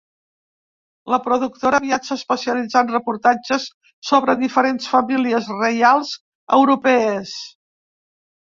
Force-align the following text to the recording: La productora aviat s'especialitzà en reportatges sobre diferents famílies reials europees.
La 1.13 1.19
productora 1.25 1.79
aviat 1.81 2.07
s'especialitzà 2.09 2.81
en 2.87 2.89
reportatges 2.95 3.69
sobre 4.11 4.37
diferents 4.41 4.89
famílies 4.97 5.53
reials 5.61 6.17
europees. 6.61 7.39